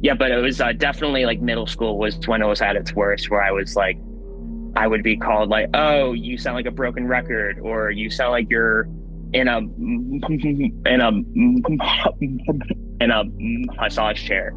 [0.00, 2.92] yeah, but it was uh, definitely like middle school was when it was at its
[2.94, 3.98] worst, where I was like,
[4.76, 8.32] I would be called like, oh, you sound like a broken record, or you sound
[8.32, 8.88] like you're
[9.32, 11.08] in a in a
[13.00, 13.24] in a
[13.80, 14.54] massage chair.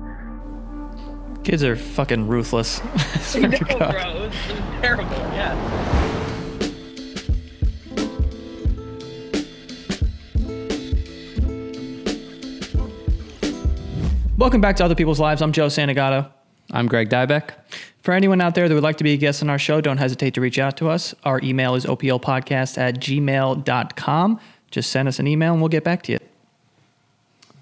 [1.44, 2.80] Kids are fucking ruthless.
[3.36, 5.16] no, bro, it was, it was terrible.
[5.34, 6.09] Yeah.
[14.40, 15.42] Welcome back to Other People's Lives.
[15.42, 16.32] I'm Joe Santagato.
[16.72, 17.56] I'm Greg Dybec.
[18.04, 19.98] For anyone out there that would like to be a guest on our show, don't
[19.98, 21.14] hesitate to reach out to us.
[21.26, 24.40] Our email is oplpodcast at gmail.com.
[24.72, 26.20] Just send us an email and we'll get back to you.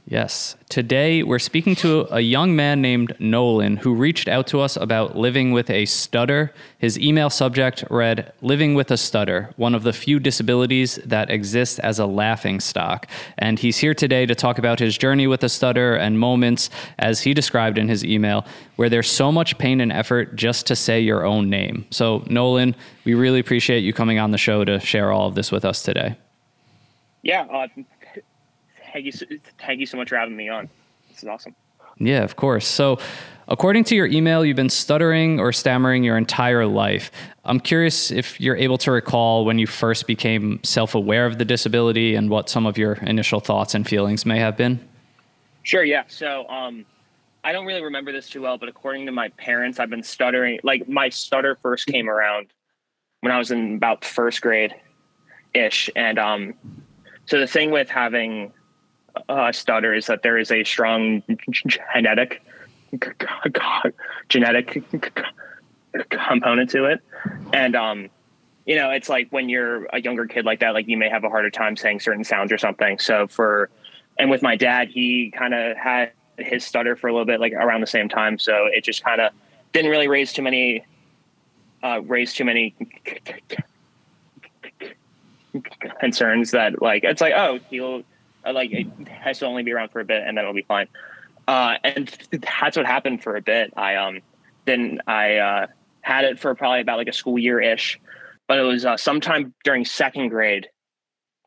[0.09, 0.55] Yes.
[0.69, 5.17] Today, we're speaking to a young man named Nolan who reached out to us about
[5.17, 6.53] living with a stutter.
[6.77, 11.79] His email subject read Living with a Stutter, one of the few disabilities that exist
[11.79, 13.05] as a laughing stock.
[13.37, 17.19] And he's here today to talk about his journey with a stutter and moments, as
[17.19, 18.45] he described in his email,
[18.77, 21.85] where there's so much pain and effort just to say your own name.
[21.89, 25.51] So, Nolan, we really appreciate you coming on the show to share all of this
[25.51, 26.15] with us today.
[27.23, 27.67] Yeah, uh,
[29.01, 30.69] thank you, thank you so much for having me on.
[31.09, 31.55] This is awesome.
[31.99, 32.67] Yeah, of course.
[32.67, 32.99] So,
[33.47, 37.11] according to your email, you've been stuttering or stammering your entire life.
[37.45, 41.45] I'm curious if you're able to recall when you first became self aware of the
[41.45, 44.79] disability and what some of your initial thoughts and feelings may have been.
[45.63, 46.03] Sure, yeah.
[46.07, 46.85] So, um,
[47.43, 50.59] I don't really remember this too well, but according to my parents, I've been stuttering.
[50.63, 52.47] Like, my stutter first came around
[53.21, 54.75] when I was in about first grade
[55.53, 55.89] ish.
[55.95, 56.53] And um,
[57.25, 58.53] so, the thing with having
[59.29, 61.23] uh, stutter is that there is a strong
[61.65, 62.41] genetic
[64.29, 64.83] genetic
[66.09, 67.01] component to it,
[67.53, 68.09] and um,
[68.65, 71.23] you know, it's like when you're a younger kid like that, like you may have
[71.23, 72.99] a harder time saying certain sounds or something.
[72.99, 73.69] So for
[74.19, 77.53] and with my dad, he kind of had his stutter for a little bit, like
[77.53, 78.37] around the same time.
[78.37, 79.31] So it just kind of
[79.71, 80.85] didn't really raise too many
[81.81, 82.75] uh, raise too many
[85.99, 88.03] concerns that like it's like oh he'll
[88.51, 90.87] like it has to only be around for a bit and then it'll be fine.
[91.47, 92.07] Uh, and
[92.59, 93.73] that's what happened for a bit.
[93.75, 94.21] I um
[94.65, 95.67] then I uh,
[96.01, 97.99] had it for probably about like a school year ish,
[98.47, 100.67] but it was uh, sometime during second grade.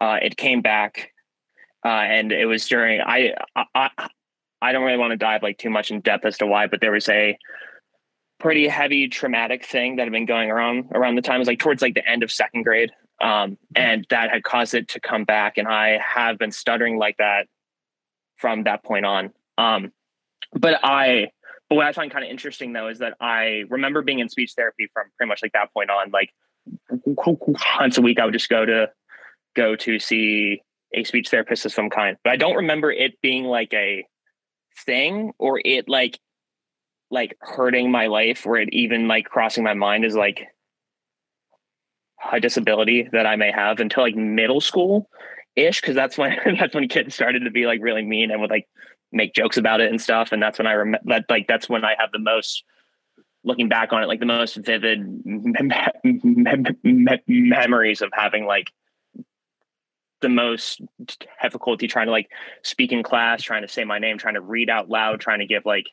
[0.00, 1.12] Uh, it came back,
[1.84, 3.34] uh, and it was during I,
[3.74, 3.90] I
[4.62, 6.80] I don't really want to dive like too much in depth as to why, but
[6.80, 7.38] there was a
[8.38, 11.36] pretty heavy traumatic thing that had been going around around the time.
[11.36, 14.74] It was like towards like the end of second grade um, and that had caused
[14.74, 15.58] it to come back.
[15.58, 17.46] And I have been stuttering like that
[18.36, 19.32] from that point on.
[19.58, 19.92] Um,
[20.52, 21.28] but I,
[21.68, 24.54] but what I find kind of interesting though is that I remember being in speech
[24.56, 26.10] therapy from pretty much like that point on.
[26.10, 26.30] Like
[27.04, 28.90] once a week, I would just go to
[29.54, 30.62] go to see
[30.94, 32.16] a speech therapist of some kind.
[32.24, 34.04] But I don't remember it being like a
[34.84, 36.18] thing or it like
[37.10, 40.48] like hurting my life or it even like crossing my mind is like
[42.32, 45.08] a disability that I may have until like middle school
[45.56, 48.50] ish, because that's when that's when kids started to be like really mean and would
[48.50, 48.68] like
[49.12, 50.32] make jokes about it and stuff.
[50.32, 52.64] And that's when I remember that like that's when I have the most
[53.42, 55.72] looking back on it, like the most vivid mem-
[56.84, 58.70] mem- memories of having like
[60.20, 60.82] the most
[61.42, 62.28] difficulty trying to like
[62.62, 65.46] speak in class, trying to say my name, trying to read out loud, trying to
[65.46, 65.86] give like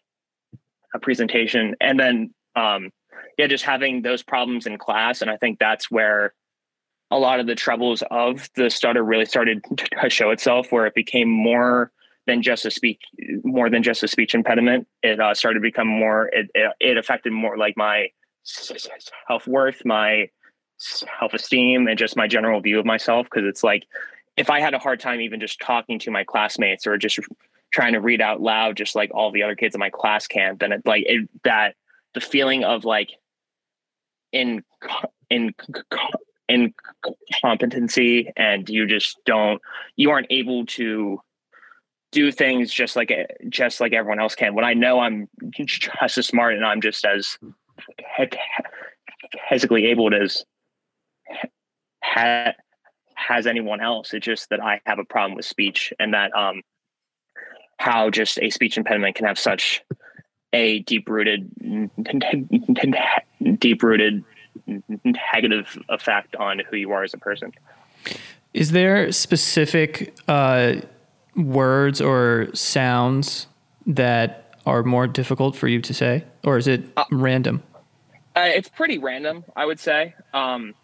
[0.93, 1.75] a presentation.
[1.79, 2.91] And then um
[3.37, 5.21] yeah, just having those problems in class.
[5.21, 6.33] And I think that's where
[7.09, 9.63] a lot of the troubles of the stutter really started
[10.01, 11.91] to show itself, where it became more
[12.25, 12.99] than just a speak,
[13.43, 14.87] more than just a speech impediment.
[15.01, 16.29] It uh, started to become more.
[16.33, 18.09] It, it, it affected more like my
[18.43, 20.29] self worth, my
[20.77, 23.27] self esteem, and just my general view of myself.
[23.31, 23.85] Because it's like
[24.35, 27.19] if I had a hard time even just talking to my classmates or just
[27.71, 30.57] trying to read out loud, just like all the other kids in my class can,
[30.59, 31.75] then it like it, that
[32.17, 33.11] the feeling of like
[34.31, 34.63] in
[35.29, 35.53] in
[36.49, 36.73] in
[37.43, 39.61] competency and you just don't
[39.97, 41.21] you aren't able to
[42.11, 43.11] do things just like
[43.49, 44.55] just like everyone else can.
[44.55, 47.37] When i know i'm just as smart and i'm just as
[49.47, 50.43] physically able as
[52.01, 56.63] has anyone else it's just that i have a problem with speech and that um
[57.77, 59.83] how just a speech impediment can have such
[60.53, 61.49] a deep rooted,
[63.59, 64.23] deep rooted
[64.65, 67.51] negative effect on who you are as a person.
[68.53, 70.75] Is there specific uh,
[71.35, 73.47] words or sounds
[73.85, 77.63] that are more difficult for you to say, or is it uh, random?
[78.35, 80.13] Uh, it's pretty random, I would say.
[80.33, 80.75] Um,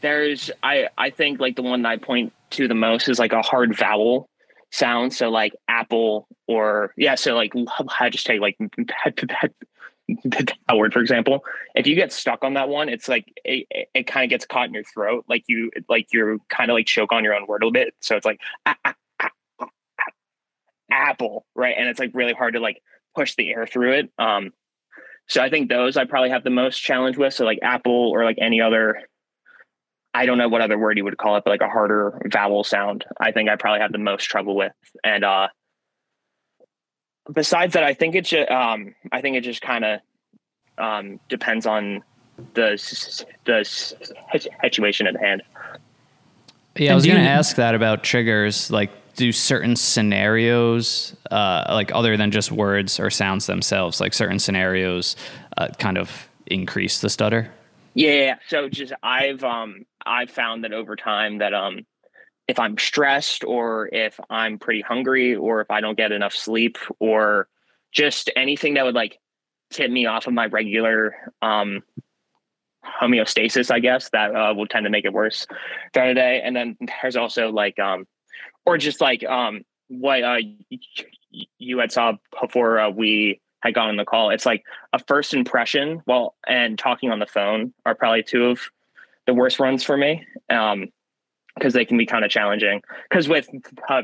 [0.00, 3.32] there's, I, I think like the one that I point to the most is like
[3.32, 4.29] a hard vowel
[4.70, 5.16] sounds.
[5.16, 7.14] So like apple or yeah.
[7.14, 7.52] So like
[7.98, 8.56] I just take like
[10.24, 11.44] that word for example.
[11.74, 14.46] If you get stuck on that one, it's like it, it, it kind of gets
[14.46, 15.24] caught in your throat.
[15.28, 17.94] Like you like you're kind of like choke on your own word a little bit.
[18.00, 19.28] So it's like ah, ah, ah,
[20.90, 21.74] apple, right?
[21.76, 22.82] And it's like really hard to like
[23.14, 24.10] push the air through it.
[24.18, 24.52] Um,
[25.28, 27.34] so I think those I probably have the most challenge with.
[27.34, 29.02] So like apple or like any other
[30.12, 32.64] I don't know what other word you would call it, but like a harder vowel
[32.64, 33.04] sound.
[33.20, 34.72] I think I probably have the most trouble with.
[35.04, 35.48] And uh
[37.32, 40.00] besides that, I think it just um I think it just kind of
[40.78, 42.02] um depends on
[42.54, 42.72] the
[43.44, 43.64] the
[44.62, 45.42] situation at hand.
[46.76, 48.70] Yeah, I was going to ask that about triggers.
[48.70, 54.38] Like, do certain scenarios, uh, like other than just words or sounds themselves, like certain
[54.38, 55.16] scenarios,
[55.58, 57.50] uh, kind of increase the stutter?
[57.94, 58.36] Yeah.
[58.48, 61.86] So just I've um I've found that over time that um
[62.48, 66.78] if I'm stressed or if I'm pretty hungry or if I don't get enough sleep
[66.98, 67.48] or
[67.92, 69.18] just anything that would like
[69.70, 71.82] tip me off of my regular um
[73.00, 75.46] homeostasis, I guess, that uh, will tend to make it worse
[75.92, 76.40] during the day.
[76.42, 78.06] And then there's also like um
[78.66, 80.38] or just like um what uh
[81.58, 84.30] you had saw before uh, we had gone on the call.
[84.30, 88.60] It's like a first impression, well, and talking on the phone are probably two of
[89.26, 90.26] the worst runs for me.
[90.48, 90.88] Um,
[91.56, 92.82] because they can be kind of challenging.
[93.08, 93.48] Because with
[93.88, 94.02] uh,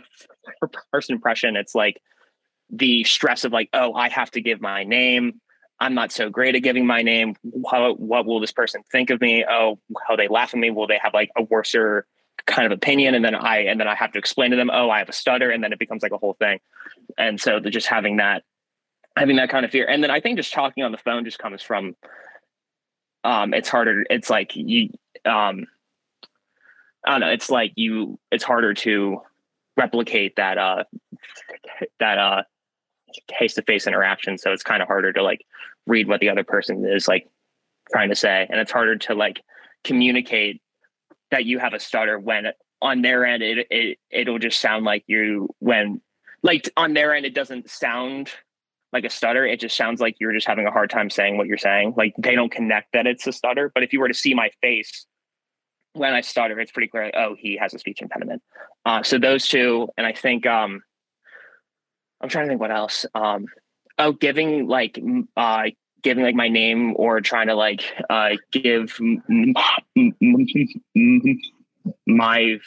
[0.90, 2.00] first impression, it's like
[2.70, 5.40] the stress of like, oh, I have to give my name.
[5.78, 7.34] I'm not so great at giving my name.
[7.42, 9.44] What, what will this person think of me?
[9.48, 10.70] Oh, how they laugh at me?
[10.70, 12.06] Will they have like a worser
[12.46, 13.14] kind of opinion?
[13.14, 15.12] And then I and then I have to explain to them, oh, I have a
[15.12, 16.60] stutter, and then it becomes like a whole thing.
[17.18, 18.42] And so just having that
[19.16, 19.86] having that kind of fear.
[19.86, 21.94] And then I think just talking on the phone just comes from
[23.24, 24.88] um it's harder it's like you
[25.26, 25.66] um
[27.04, 29.20] I don't know, it's like you it's harder to
[29.76, 30.84] replicate that uh
[32.00, 32.42] that uh
[33.38, 34.38] face to face interaction.
[34.38, 35.44] So it's kind of harder to like
[35.86, 37.28] read what the other person is like
[37.92, 38.46] trying to say.
[38.50, 39.42] And it's harder to like
[39.84, 40.60] communicate
[41.30, 42.46] that you have a stutter when
[42.82, 46.00] on their end it, it it'll just sound like you when
[46.42, 48.30] like on their end it doesn't sound
[48.92, 51.46] like a stutter, it just sounds like you're just having a hard time saying what
[51.46, 51.94] you're saying.
[51.96, 53.70] Like they don't connect that it's a stutter.
[53.74, 55.06] But if you were to see my face
[55.96, 57.10] when I stutter, it's pretty clear.
[57.14, 58.42] Oh, he has a speech impediment.
[58.84, 60.82] Uh, so those two, and I think um,
[62.20, 63.06] I'm trying to think what else.
[63.14, 63.46] Um,
[63.98, 64.98] oh, giving like
[65.36, 65.64] uh,
[66.02, 68.98] giving like my name or trying to like uh, give
[72.06, 72.58] my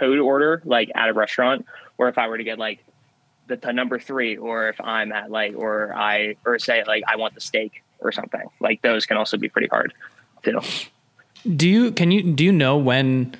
[0.00, 1.64] food order like at a restaurant,
[1.98, 2.84] or if I were to get like
[3.46, 7.16] the, the number three, or if I'm at like, or I, or say like I
[7.16, 9.92] want the steak or something, like those can also be pretty hard
[10.42, 10.60] too.
[11.56, 13.34] Do you, can you, do you know when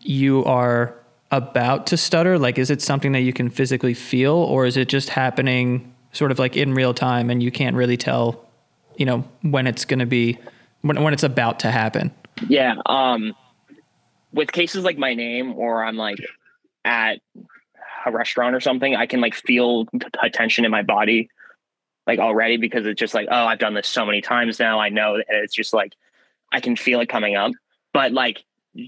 [0.00, 0.94] you are
[1.30, 2.38] about to stutter?
[2.38, 6.30] Like, is it something that you can physically feel, or is it just happening sort
[6.30, 8.46] of like in real time and you can't really tell,
[8.96, 10.38] you know, when it's going to be,
[10.82, 12.12] when, when it's about to happen?
[12.48, 12.76] Yeah.
[12.86, 13.34] Um,
[14.32, 16.18] with cases like my name or I'm like
[16.84, 17.18] at
[18.08, 19.86] a restaurant or something, I can like feel
[20.22, 21.30] a tension in my body
[22.06, 24.80] like already because it's just like, oh, I've done this so many times now.
[24.80, 25.92] I know it's just like
[26.50, 27.52] I can feel it coming up.
[27.92, 28.42] But like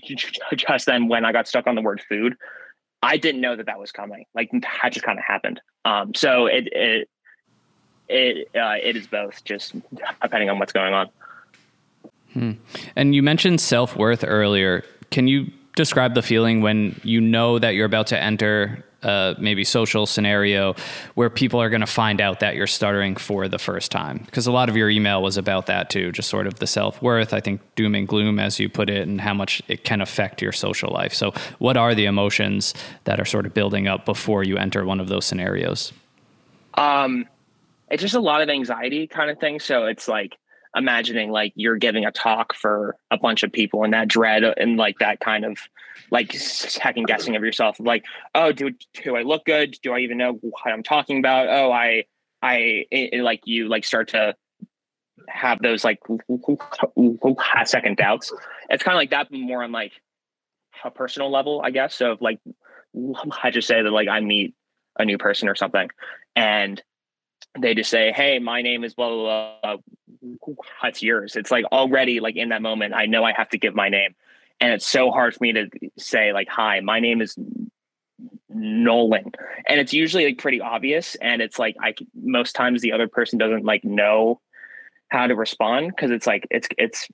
[0.04, 2.36] just then when I got stuck on the word food,
[3.02, 4.24] I didn't know that that was coming.
[4.34, 5.60] Like that just kind of happened.
[5.84, 7.08] Um, so it it
[8.08, 9.74] it uh, it is both, just
[10.22, 11.08] depending on what's going on.
[12.32, 12.52] Hmm.
[12.96, 14.84] And you mentioned self worth earlier.
[15.10, 18.84] Can you describe the feeling when you know that you're about to enter
[19.38, 20.74] maybe social scenario
[21.14, 24.18] where people are going to find out that you're stuttering for the first time?
[24.18, 27.00] Because a lot of your email was about that too, just sort of the self
[27.02, 30.00] worth, I think doom and gloom, as you put it, and how much it can
[30.00, 31.14] affect your social life.
[31.14, 35.00] So, what are the emotions that are sort of building up before you enter one
[35.00, 35.92] of those scenarios?
[36.74, 37.26] Um,
[37.90, 39.60] it's just a lot of anxiety kind of thing.
[39.60, 40.36] So, it's like,
[40.74, 44.76] imagining like you're giving a talk for a bunch of people and that dread and
[44.76, 45.58] like that kind of
[46.10, 48.70] like second guessing of yourself like oh do,
[49.02, 52.04] do i look good do i even know what i'm talking about oh i
[52.40, 54.34] i it, like you like start to
[55.28, 55.98] have those like
[57.64, 58.32] second doubts
[58.68, 59.92] it's kind of like that more on like
[60.84, 62.38] a personal level i guess so if like
[63.42, 64.54] i just say that like i meet
[64.98, 65.88] a new person or something
[66.36, 66.80] and
[67.58, 69.76] they just say, "Hey, my name is blah blah blah.
[70.80, 73.74] What's yours?" It's like already like in that moment, I know I have to give
[73.74, 74.14] my name,
[74.60, 77.36] and it's so hard for me to say like, "Hi, my name is
[78.48, 79.32] Nolan,"
[79.66, 83.38] and it's usually like pretty obvious, and it's like I most times the other person
[83.38, 84.40] doesn't like know
[85.08, 87.08] how to respond because it's like it's it's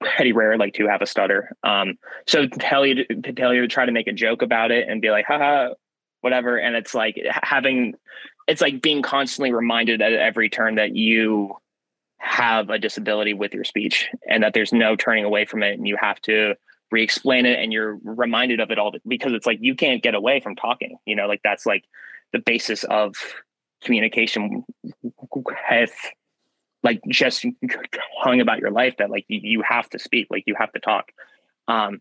[0.00, 1.52] pretty rare like to have a stutter.
[1.62, 4.42] Um, so to tell you to, to tell you to try to make a joke
[4.42, 5.74] about it and be like, haha,
[6.20, 6.56] whatever.
[6.56, 7.94] And it's like having,
[8.46, 11.56] it's like being constantly reminded at every turn that you
[12.24, 15.86] have a disability with your speech and that there's no turning away from it and
[15.86, 16.54] you have to
[16.90, 20.40] re-explain it and you're reminded of it all because it's like you can't get away
[20.40, 21.84] from talking you know like that's like
[22.32, 23.14] the basis of
[23.82, 24.64] communication
[25.02, 25.94] with
[26.82, 27.44] like just
[28.22, 30.80] telling about your life that like you, you have to speak like you have to
[30.80, 31.10] talk.
[31.68, 32.00] Um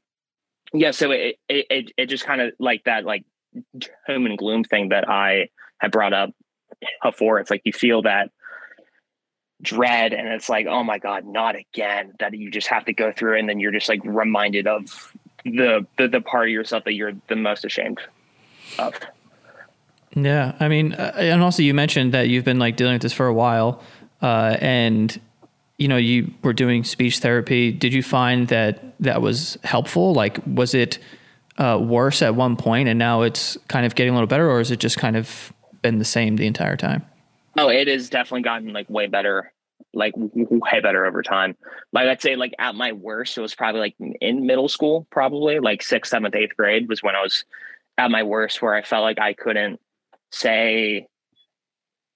[0.74, 3.25] yeah so it it it, just kind of like that like
[4.08, 6.32] doom and gloom thing that i had brought up
[7.03, 7.39] before.
[7.39, 8.32] It's like you feel that
[9.63, 13.12] dread and it's like oh my god not again that you just have to go
[13.12, 16.93] through and then you're just like reminded of the the, the part of yourself that
[16.93, 18.00] you're the most ashamed
[18.77, 18.93] of.
[20.15, 23.13] Yeah i mean uh, and also you mentioned that you've been like dealing with this
[23.13, 23.82] for a while
[24.22, 25.20] uh, and
[25.77, 27.72] you know you were doing speech therapy.
[27.72, 30.13] Did you find that that was helpful?
[30.13, 31.00] Like was it
[31.58, 34.60] uh, worse at one point and now it's kind of getting a little better or
[34.60, 37.05] is it just kind of been the same the entire time
[37.57, 39.51] Oh, it has definitely gotten like way better,
[39.93, 41.55] like way better over time.
[41.91, 45.60] Like I'd say, like at my worst, it was probably like in middle school, probably
[45.60, 47.45] like sixth, seventh, eighth grade was when I was
[47.98, 49.79] at my worst, where I felt like I couldn't
[50.31, 51.07] say,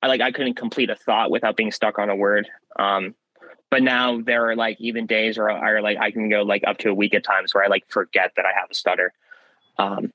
[0.02, 2.48] I like I couldn't complete a thought without being stuck on a word.
[2.78, 3.14] Um,
[3.70, 6.78] but now there are like even days or are like I can go like up
[6.80, 9.14] to a week at times where I like forget that I have a stutter.
[9.78, 10.12] Um,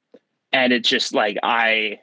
[0.52, 2.00] and it's just like I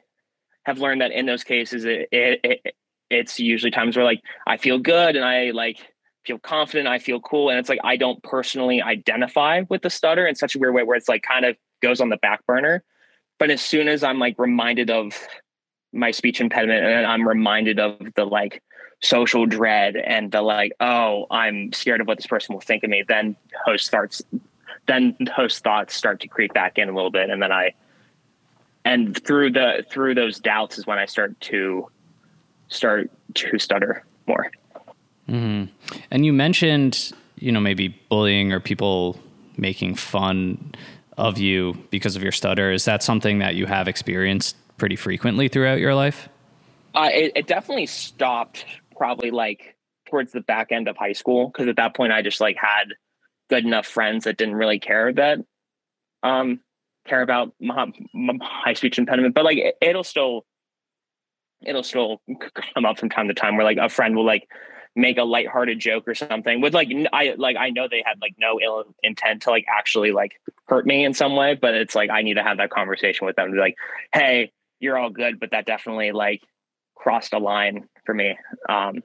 [0.64, 2.74] have learned that in those cases it, it, it
[3.10, 5.78] it's usually times where like I feel good and I like
[6.24, 7.50] feel confident, I feel cool.
[7.50, 10.82] And it's like I don't personally identify with the stutter in such a weird way
[10.82, 12.82] where it's like kind of goes on the back burner.
[13.38, 15.18] But as soon as I'm like reminded of
[15.92, 18.62] my speech impediment and I'm reminded of the like
[19.02, 22.90] social dread and the like, oh, I'm scared of what this person will think of
[22.90, 24.22] me, then host starts
[24.86, 27.30] then host thoughts start to creep back in a little bit.
[27.30, 27.74] And then I
[28.84, 31.88] and through the through those doubts is when I start to
[32.70, 34.50] start to stutter more.
[35.28, 35.72] Mm-hmm.
[36.10, 39.18] And you mentioned, you know, maybe bullying or people
[39.56, 40.72] making fun
[41.18, 42.72] of you because of your stutter.
[42.72, 46.28] Is that something that you have experienced pretty frequently throughout your life?
[46.94, 48.64] Uh, it, it definitely stopped
[48.96, 49.76] probably like
[50.08, 52.94] towards the back end of high school because at that point I just like had
[53.48, 55.38] good enough friends that didn't really care that
[56.22, 56.60] um
[57.06, 60.44] care about my, my speech impediment, but like it, it'll still
[61.62, 62.20] it'll still
[62.74, 64.48] come up from time to time where like a friend will like
[64.96, 68.34] make a lighthearted joke or something with like I like I know they had like
[68.38, 70.32] no ill intent to like actually like
[70.66, 73.36] hurt me in some way, but it's like I need to have that conversation with
[73.36, 73.76] them be like,
[74.12, 76.42] hey, you're all good, but that definitely like
[76.94, 78.36] crossed a line for me.
[78.68, 79.02] Um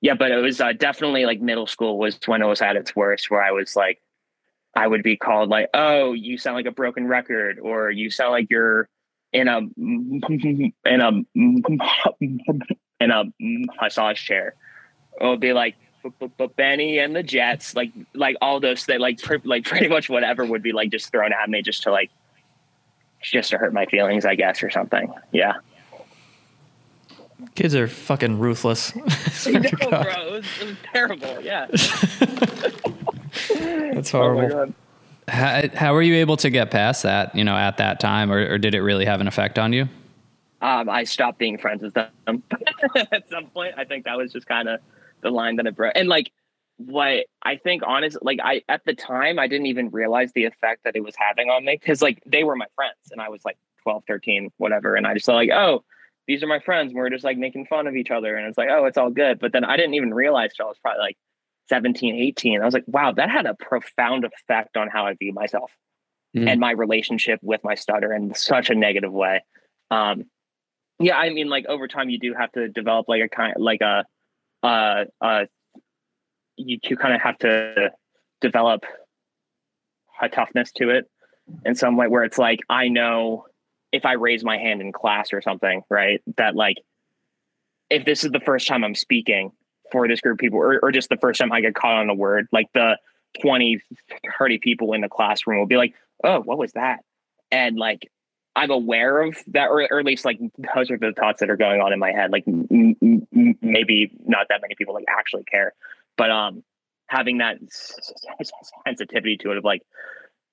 [0.00, 2.94] yeah, but it was uh, definitely like middle school was when it was at its
[2.94, 4.00] worst where I was like
[4.76, 8.32] I would be called like, oh, you sound like a broken record, or you sound
[8.32, 8.88] like you're
[9.34, 9.58] in a
[10.84, 11.10] in a
[13.00, 13.24] in a
[13.82, 14.54] massage chair.
[15.20, 15.74] It would be like
[16.38, 20.44] but Bennie and the Jets, like like all those that like like pretty much whatever
[20.44, 22.10] would be like just thrown at me just to like
[23.22, 25.12] just to hurt my feelings, I guess, or something.
[25.32, 25.54] Yeah.
[27.54, 28.94] Kids are fucking ruthless.
[29.46, 30.00] know, bro.
[30.00, 31.40] It was, it was terrible.
[31.40, 31.66] Yeah.
[33.94, 34.56] That's oh horrible.
[34.56, 34.74] Oh
[35.28, 38.54] how, how were you able to get past that, you know, at that time, or,
[38.54, 39.88] or did it really have an effect on you?
[40.60, 42.10] Um, I stopped being friends with them
[43.12, 43.74] at some point.
[43.76, 44.80] I think that was just kind of
[45.22, 45.92] the line that it broke.
[45.94, 46.30] And like,
[46.76, 50.84] what I think, honest, like I at the time, I didn't even realize the effect
[50.84, 53.44] that it was having on me because like they were my friends, and I was
[53.44, 55.84] like 12, 13, whatever, and I just thought like, oh,
[56.26, 56.92] these are my friends.
[56.92, 59.38] we're just like making fun of each other, and it's like, oh, it's all good.
[59.38, 61.18] But then I didn't even realize I was probably like
[61.68, 62.60] 17, 18.
[62.60, 65.70] I was like, wow, that had a profound effect on how I view myself
[66.36, 66.48] mm.
[66.48, 69.42] and my relationship with my stutter in such a negative way.
[69.90, 70.24] Um,
[70.98, 73.80] yeah, I mean, like over time, you do have to develop like a kind, like
[73.80, 74.04] a,
[74.62, 75.44] uh, uh,
[76.56, 77.90] you, you kind of have to
[78.40, 78.84] develop
[80.20, 81.10] a toughness to it
[81.64, 83.46] in some way where it's like, I know
[83.92, 86.76] if I raise my hand in class or something, right, that like,
[87.90, 89.52] if this is the first time I'm speaking,
[89.92, 92.08] for this group of people, or, or just the first time I get caught on
[92.08, 92.98] a word, like the
[93.40, 93.80] 20,
[94.38, 97.00] 30 people in the classroom will be like, oh, what was that?
[97.50, 98.10] And like,
[98.56, 100.38] I'm aware of that, or, or at least like
[100.74, 102.30] those are the thoughts that are going on in my head.
[102.30, 105.72] Like m- m- maybe not that many people like actually care,
[106.16, 106.62] but um,
[107.08, 107.58] having that
[108.86, 109.82] sensitivity to it of like,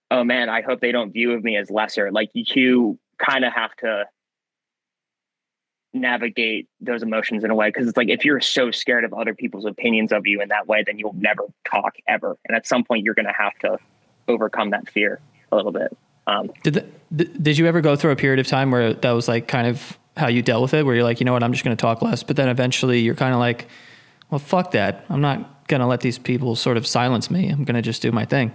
[0.09, 2.11] oh man, I hope they don't view of me as lesser.
[2.11, 4.05] Like you kind of have to
[5.93, 9.33] navigate those emotions in a way because it's like if you're so scared of other
[9.33, 12.38] people's opinions of you in that way then you'll never talk ever.
[12.48, 13.77] And at some point you're going to have to
[14.27, 15.19] overcome that fear
[15.51, 15.95] a little bit.
[16.27, 19.27] Um, did, the, did you ever go through a period of time where that was
[19.27, 20.86] like kind of how you dealt with it?
[20.86, 21.43] Where you're like you know what?
[21.43, 22.24] I'm just going to talk less.
[22.24, 23.67] But then eventually you're kind of like
[24.29, 25.05] well fuck that.
[25.10, 27.50] I'm not going to let these people sort of silence me.
[27.50, 28.53] I'm going to just do my thing.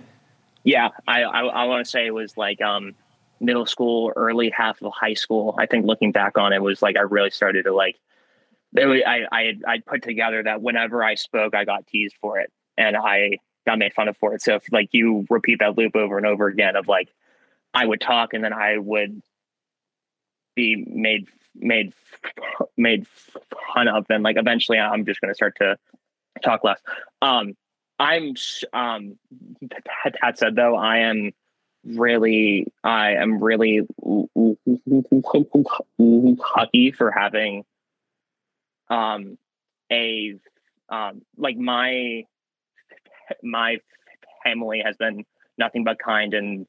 [0.64, 2.94] Yeah i i, I want to say it was like um
[3.40, 5.54] middle school, early half of high school.
[5.58, 7.98] I think looking back on it was like I really started to like.
[8.72, 12.52] Was, I I I put together that whenever I spoke, I got teased for it,
[12.76, 14.42] and I got made fun of for it.
[14.42, 17.08] So if like you repeat that loop over and over again of like,
[17.74, 19.20] I would talk and then I would
[20.54, 21.92] be made made
[22.76, 23.06] made
[23.74, 25.78] fun of, then like eventually I'm just going to start to
[26.42, 26.80] talk less.
[27.22, 27.56] Um,
[27.98, 28.34] I'm
[28.72, 29.18] um
[29.62, 31.32] that said though, I am
[31.94, 33.86] really I am really
[35.98, 37.64] lucky for having
[38.88, 39.38] um
[39.90, 40.36] a
[40.88, 42.24] um like my
[43.42, 43.78] my
[44.44, 45.24] family has been
[45.58, 46.66] nothing but kind and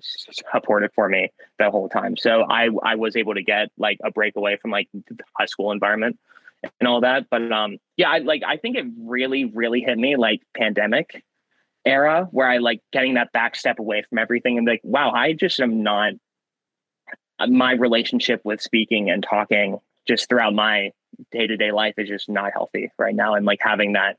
[0.00, 2.16] supportive for me the whole time.
[2.16, 5.46] So I I was able to get like a break away from like the high
[5.46, 6.18] school environment
[6.80, 7.28] and all that.
[7.30, 11.24] But um yeah, I like I think it really, really hit me like pandemic
[11.88, 15.32] era where I like getting that back step away from everything and like, wow, I
[15.32, 16.12] just am not
[17.48, 20.92] my relationship with speaking and talking just throughout my
[21.30, 23.34] day to day life is just not healthy right now.
[23.34, 24.16] And like having that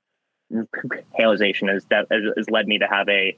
[1.17, 3.37] realization has that has led me to have a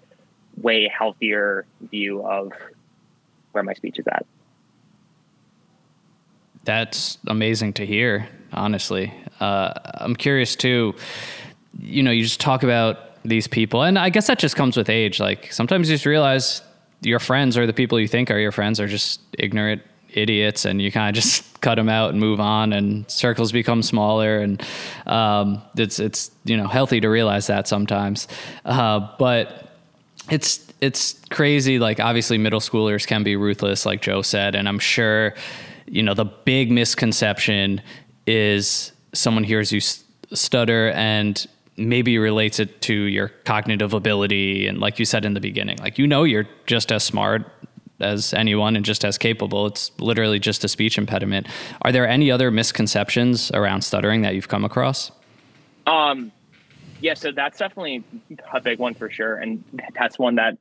[0.58, 2.52] way healthier view of
[3.52, 4.26] where my speech is at.
[6.64, 9.14] That's amazing to hear, honestly.
[9.40, 10.96] Uh, I'm curious too.
[11.80, 13.84] You know, you just talk about these people.
[13.84, 15.20] And I guess that just comes with age.
[15.20, 16.62] Like sometimes you just realize
[17.02, 19.82] your friends or the people you think are your friends are just ignorant
[20.14, 23.82] idiots and you kind of just cut them out and move on and circles become
[23.82, 24.62] smaller and
[25.06, 28.28] um, it's it's you know healthy to realize that sometimes
[28.66, 29.70] uh, but
[30.30, 34.80] it's it's crazy like obviously middle schoolers can be ruthless like joe said and i'm
[34.80, 35.34] sure
[35.88, 37.82] you know the big misconception
[38.28, 39.80] is someone hears you
[40.34, 45.40] stutter and maybe relates it to your cognitive ability and like you said in the
[45.40, 47.46] beginning like you know you're just as smart
[48.02, 49.68] as anyone and just as capable.
[49.68, 51.46] It's literally just a speech impediment.
[51.84, 55.12] Are there any other misconceptions around stuttering that you've come across?
[55.86, 56.32] Um
[57.00, 58.04] yeah so that's definitely
[58.52, 59.36] a big one for sure.
[59.36, 60.58] And that's one that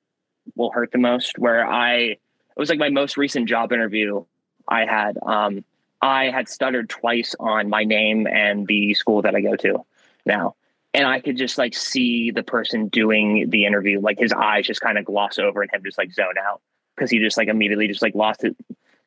[0.57, 2.18] will hurt the most where i it
[2.57, 4.25] was like my most recent job interview
[4.68, 5.64] i had um
[6.03, 9.85] i had stuttered twice on my name and the school that i go to
[10.27, 10.55] now
[10.92, 14.81] and I could just like see the person doing the interview, like his eyes just
[14.81, 16.61] kind of gloss over and him just like zone out
[16.96, 18.57] because he just like immediately just like lost it,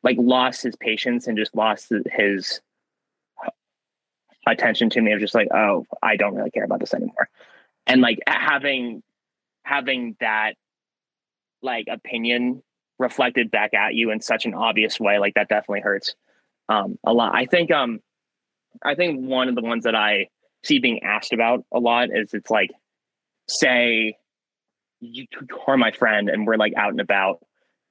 [0.02, 2.60] like lost his patience and just lost his
[4.46, 7.28] attention to me of just like, oh, I don't really care about this anymore.
[7.86, 9.02] And like having
[9.62, 10.54] having that
[11.62, 12.62] like opinion
[12.98, 16.14] reflected back at you in such an obvious way, like that definitely hurts
[16.70, 17.34] um a lot.
[17.34, 18.00] I think um
[18.82, 20.28] I think one of the ones that I
[20.64, 22.70] see being asked about a lot is it's like,
[23.48, 24.16] say,
[25.00, 25.26] you
[25.66, 27.44] are my friend and we're like out and about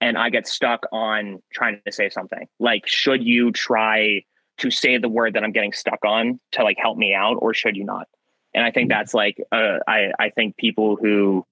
[0.04, 2.48] and I get stuck on trying to say something.
[2.60, 4.24] Like, should you try
[4.58, 7.54] to say the word that I'm getting stuck on to like help me out or
[7.54, 8.08] should you not?
[8.54, 9.00] And I think mm-hmm.
[9.00, 11.46] that's like, uh, I, I think people who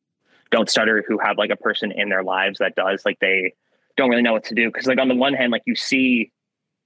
[0.52, 3.54] don't stutter, who have like a person in their lives that does, like they
[3.96, 4.70] don't really know what to do.
[4.70, 6.32] Cause like on the one hand, like you see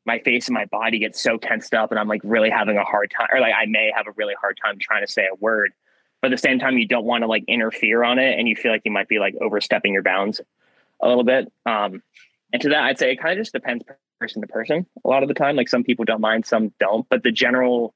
[0.05, 2.83] my face and my body gets so tensed up and I'm like really having a
[2.83, 5.35] hard time or like I may have a really hard time trying to say a
[5.35, 5.73] word.
[6.21, 8.55] But at the same time you don't want to like interfere on it and you
[8.55, 10.41] feel like you might be like overstepping your bounds
[11.01, 11.51] a little bit.
[11.65, 12.03] Um
[12.53, 13.83] and to that I'd say it kind of just depends
[14.19, 15.55] person to person a lot of the time.
[15.55, 17.07] Like some people don't mind, some don't.
[17.09, 17.93] But the general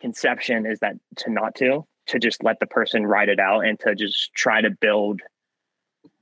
[0.00, 3.78] conception is that to not to, to just let the person ride it out and
[3.80, 5.20] to just try to build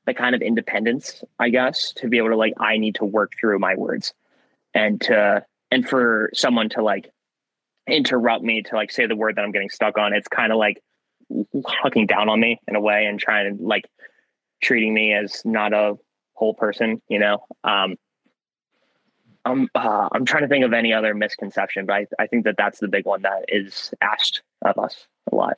[0.07, 3.33] the kind of independence, I guess, to be able to like, I need to work
[3.39, 4.15] through my words
[4.75, 7.11] and to and for someone to like
[7.87, 10.59] interrupt me to like say the word that I'm getting stuck on, it's kind of
[10.59, 10.83] like
[11.33, 13.89] hucking down on me in a way and trying to like
[14.63, 15.95] treating me as not a
[16.35, 17.45] whole person, you know.
[17.65, 17.97] Um,
[19.45, 22.57] I'm uh, I'm trying to think of any other misconception, but I, I think that
[22.59, 25.57] that's the big one that is asked of us a lot.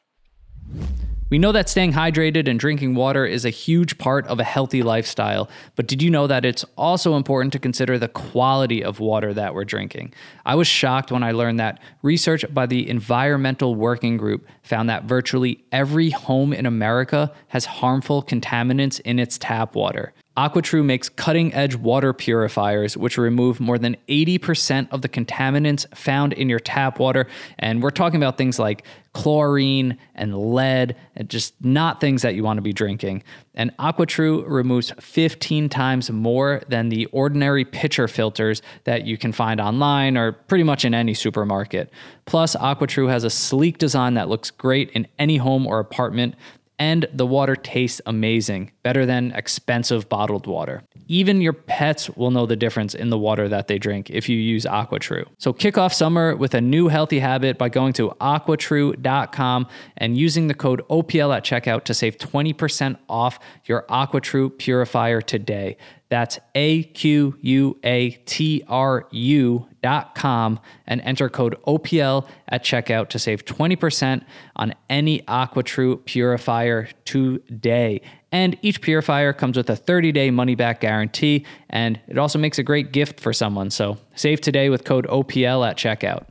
[1.31, 4.83] We know that staying hydrated and drinking water is a huge part of a healthy
[4.83, 9.33] lifestyle, but did you know that it's also important to consider the quality of water
[9.35, 10.13] that we're drinking?
[10.45, 15.05] I was shocked when I learned that research by the Environmental Working Group found that
[15.05, 20.13] virtually every home in America has harmful contaminants in its tap water.
[20.41, 26.33] AquaTru makes cutting edge water purifiers, which remove more than 80% of the contaminants found
[26.33, 27.27] in your tap water.
[27.59, 32.43] And we're talking about things like chlorine and lead, and just not things that you
[32.43, 33.23] want to be drinking.
[33.55, 39.61] And AquaTru removes 15 times more than the ordinary pitcher filters that you can find
[39.61, 41.93] online or pretty much in any supermarket.
[42.25, 46.35] Plus, AquaTru has a sleek design that looks great in any home or apartment
[46.81, 50.83] and the water tastes amazing, better than expensive bottled water.
[51.09, 54.39] Even your pets will know the difference in the water that they drink if you
[54.39, 55.27] use AquaTru.
[55.37, 59.67] So kick off summer with a new healthy habit by going to aquatru.com
[59.99, 65.77] and using the code OPL at checkout to save 20% off your AquaTru purifier today.
[66.11, 72.65] That's A Q U A T R U dot com and enter code OPL at
[72.65, 74.25] checkout to save 20%
[74.57, 78.03] on any AquaTru purifier today.
[78.33, 82.59] And each purifier comes with a 30 day money back guarantee, and it also makes
[82.59, 83.71] a great gift for someone.
[83.71, 86.27] So save today with code OPL at checkout.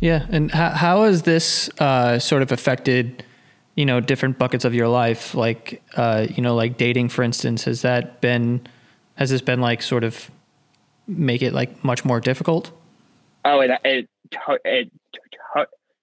[0.00, 0.26] Yeah.
[0.28, 3.24] And how, how has this uh, sort of affected?
[3.74, 7.64] You know different buckets of your life like uh, you know like dating for instance
[7.64, 8.66] has that been
[9.16, 10.30] has this been like sort of
[11.06, 12.70] make it like much more difficult?
[13.44, 14.08] Oh it it
[14.64, 14.92] it,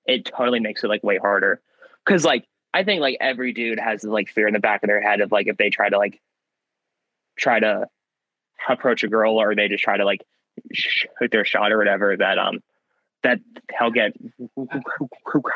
[0.06, 1.62] it totally makes it like way harder.
[2.06, 5.02] Because like i think like every dude has like fear in the back of their
[5.02, 6.22] head of like if they try to like
[7.38, 7.86] try to
[8.70, 10.22] approach a girl or they just try to like
[10.74, 12.60] shoot their shot or whatever that um
[13.24, 13.40] that
[13.78, 14.14] he'll get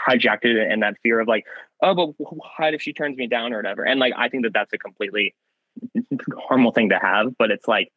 [0.08, 1.46] hijacked in that fear of like,
[1.82, 3.84] oh, but what if she turns me down or whatever?
[3.84, 5.36] And like, I think that that's a completely
[6.50, 7.92] normal thing to have, but it's like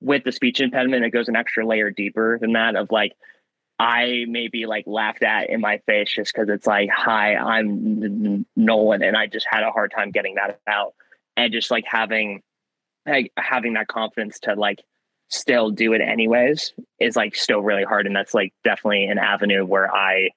[0.00, 3.12] with the speech impediment, it goes an extra layer deeper than that of like,
[3.78, 8.46] I may be like laughed at in my face just because it's like, hi, I'm
[8.54, 10.94] Nolan, and I just had a hard time getting that out,
[11.36, 12.42] and just like having,
[13.06, 14.80] like having that confidence to like
[15.34, 19.64] still do it anyways is like still really hard and that's like definitely an avenue
[19.64, 20.30] where i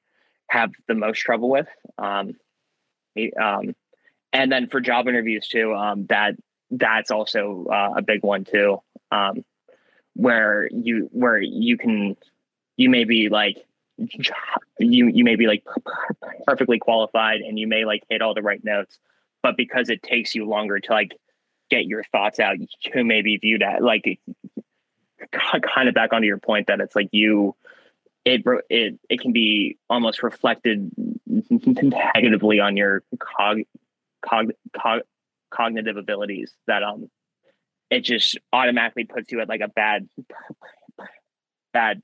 [0.50, 2.34] have the most trouble with um,
[3.42, 3.76] um
[4.34, 6.36] and then for job interviews too um that
[6.72, 8.82] that's also uh, a big one too
[9.12, 9.44] um
[10.16, 12.16] where you where you can
[12.76, 13.58] you may be like
[14.80, 15.64] you you may be like
[16.46, 18.98] perfectly qualified and you may like hit all the right notes
[19.44, 21.16] but because it takes you longer to like
[21.70, 24.20] get your thoughts out you may be viewed at like
[25.32, 27.56] kind of back onto your point that it's like you
[28.26, 30.92] it it it can be almost reflected
[31.26, 33.60] negatively on your cog,
[34.22, 35.02] cog, cog
[35.50, 37.10] cognitive abilities that um
[37.90, 40.10] it just automatically puts you at like a bad
[41.72, 42.02] bad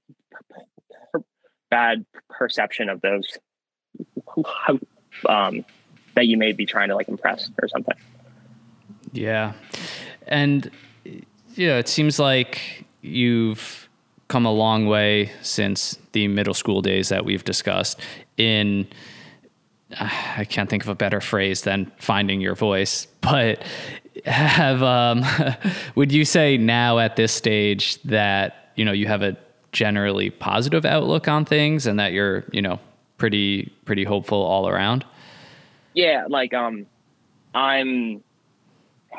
[1.69, 3.37] bad perception of those
[5.27, 5.65] um
[6.15, 7.97] that you may be trying to like impress or something.
[9.11, 9.53] Yeah.
[10.27, 10.71] And
[11.55, 13.89] yeah it seems like you've
[14.29, 17.99] come a long way since the middle school days that we've discussed
[18.37, 18.87] in
[19.99, 23.63] I can't think of a better phrase than finding your voice, but
[24.25, 25.23] have um,
[25.95, 29.37] would you say now at this stage that you know you have a
[29.71, 32.79] generally positive outlook on things and that you're you know
[33.17, 35.05] pretty pretty hopeful all around?
[35.93, 36.85] Yeah, like um,
[37.53, 38.23] I'm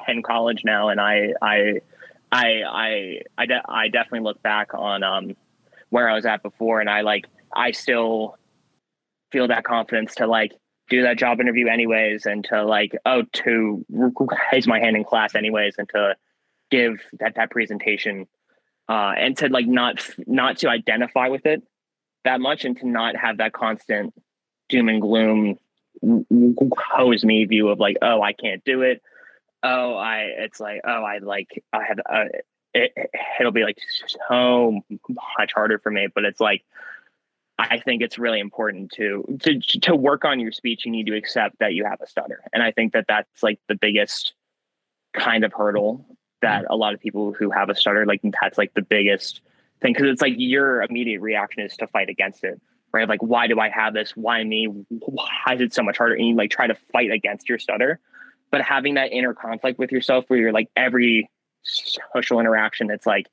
[0.09, 1.81] in college now, and I I
[2.35, 5.37] I I I, de- I definitely look back on um,
[5.91, 8.37] where I was at before, and I like I still
[9.31, 10.53] feel that confidence to like
[10.91, 13.87] do that job interview anyways, and to like oh to
[14.53, 16.17] raise my hand in class anyways, and to
[16.73, 18.27] give that that presentation,
[18.89, 21.63] uh, and to like not not to identify with it
[22.25, 24.13] that much, and to not have that constant
[24.69, 25.57] doom and gloom
[26.77, 29.01] hose me view of like oh I can't do it
[29.65, 32.25] oh, I, it's like, oh, I like, I have, uh,
[32.75, 32.93] it,
[33.41, 33.79] it'll be like
[34.29, 34.83] so
[35.39, 36.65] much harder for me, but it's like,
[37.59, 40.85] I think it's really important to, to, to work on your speech.
[40.85, 42.43] You need to accept that you have a stutter.
[42.53, 44.35] And I think that that's like the biggest
[45.15, 46.05] kind of hurdle
[46.43, 49.41] that a lot of people who have a stutter, like that's like the biggest
[49.81, 49.95] thing.
[49.95, 52.61] Cause it's like your immediate reaction is to fight against it
[52.93, 53.09] right?
[53.09, 54.13] Like, why do I have this?
[54.15, 54.67] Why me?
[54.67, 56.15] Why is it so much harder?
[56.15, 57.99] And you like try to fight against your stutter
[58.55, 61.29] but having that inner conflict with yourself where you're like every
[61.65, 63.27] social interaction it's like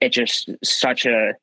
[0.00, 1.34] it's just such a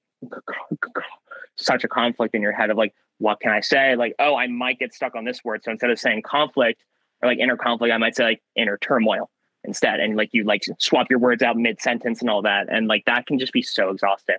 [1.55, 3.95] such a conflict in your head of like what can i say?
[3.95, 5.63] Like oh i might get stuck on this word.
[5.63, 6.83] So instead of saying conflict
[7.21, 9.29] or like inner conflict i might say like inner turmoil
[9.63, 10.01] instead.
[10.01, 12.67] And like you like swap your words out mid sentence and all that.
[12.69, 14.35] And like that can just be so exhausting.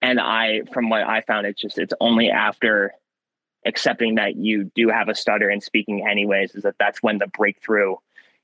[0.00, 2.94] And i from what i found it's just it's only after
[3.64, 7.28] accepting that you do have a stutter and speaking anyways is that that's when the
[7.28, 7.96] breakthrough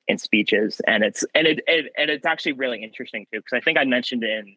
[0.06, 3.60] in speeches, and it's and it, it and it's actually really interesting too because I
[3.60, 4.56] think I mentioned in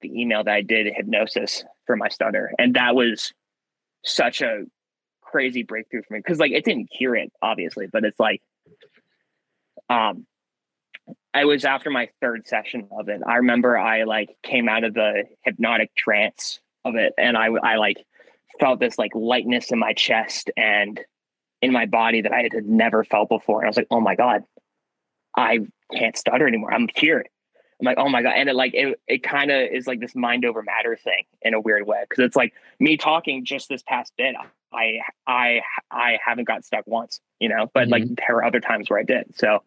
[0.00, 3.32] the email that I did hypnosis for my stutter, and that was
[4.04, 4.64] such a
[5.20, 8.42] crazy breakthrough for me because like it didn't cure it obviously, but it's like
[9.90, 10.26] um
[11.34, 13.22] I was after my third session of it.
[13.26, 17.76] I remember I like came out of the hypnotic trance of it and I I
[17.76, 18.04] like
[18.60, 21.00] felt this like lightness in my chest and
[21.60, 23.60] in my body that I had never felt before.
[23.60, 24.42] And I was like, oh my God,
[25.36, 25.60] I
[25.94, 26.72] can't stutter anymore.
[26.72, 27.28] I'm cured.
[27.80, 28.34] I'm like, oh my God.
[28.36, 31.54] And it like it it kind of is like this mind over matter thing in
[31.54, 32.04] a weird way.
[32.08, 34.36] Cause it's like me talking just this past bit,
[34.72, 37.92] I I I haven't got stuck once, you know, but mm-hmm.
[37.92, 39.36] like there are other times where I did.
[39.36, 39.62] So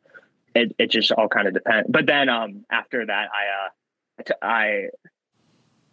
[0.54, 1.89] it, it just all kind of depends.
[1.89, 4.88] But then um after that I uh I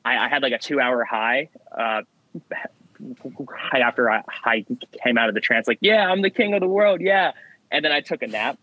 [0.04, 2.02] I, I had like a two hour high uh
[3.72, 4.66] right after I, I
[5.04, 7.00] came out of the trance, like, yeah, I'm the king of the world.
[7.00, 7.32] Yeah.
[7.70, 8.58] And then I took a nap.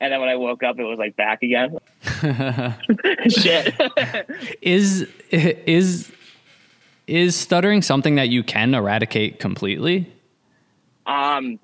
[0.00, 1.78] And then when I woke up, it was like back again.
[3.28, 3.74] Shit.
[4.60, 6.12] is, is,
[7.06, 10.12] is stuttering something that you can eradicate completely?
[11.06, 11.58] Um,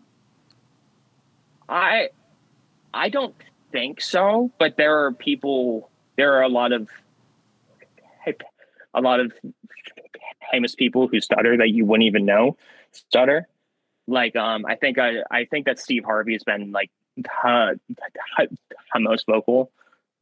[1.69, 2.11] I,
[2.95, 3.35] I don't
[3.71, 6.89] think so, but there are people, there are a lot of,
[8.95, 9.33] a lot of
[10.51, 12.57] famous people who stutter that you wouldn't even know
[12.93, 13.49] stutter.
[14.07, 17.79] Like, um, I think I, I think that Steve Harvey has been like the,
[18.39, 19.71] the most vocal